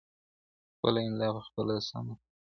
خپله 0.75 0.99
املا 1.07 1.27
پخپله 1.37 1.75
سمه 1.89 2.13
کړه. 2.19 2.29